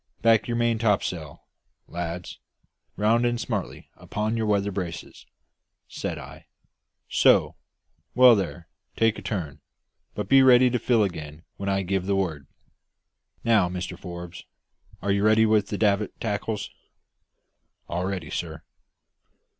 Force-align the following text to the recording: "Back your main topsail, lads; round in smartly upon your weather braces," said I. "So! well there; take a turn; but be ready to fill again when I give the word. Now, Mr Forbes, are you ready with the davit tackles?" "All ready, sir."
"Back 0.23 0.47
your 0.47 0.57
main 0.57 0.79
topsail, 0.79 1.43
lads; 1.87 2.39
round 2.97 3.23
in 3.23 3.37
smartly 3.37 3.91
upon 3.95 4.35
your 4.35 4.47
weather 4.47 4.71
braces," 4.71 5.27
said 5.87 6.17
I. 6.17 6.47
"So! 7.07 7.55
well 8.15 8.35
there; 8.35 8.67
take 8.95 9.19
a 9.19 9.21
turn; 9.21 9.59
but 10.15 10.27
be 10.27 10.41
ready 10.41 10.71
to 10.71 10.79
fill 10.79 11.03
again 11.03 11.43
when 11.57 11.69
I 11.69 11.83
give 11.83 12.07
the 12.07 12.15
word. 12.15 12.47
Now, 13.43 13.69
Mr 13.69 13.95
Forbes, 13.95 14.45
are 15.03 15.11
you 15.11 15.21
ready 15.23 15.45
with 15.45 15.67
the 15.67 15.77
davit 15.77 16.19
tackles?" 16.19 16.71
"All 17.87 18.05
ready, 18.07 18.31
sir." 18.31 18.63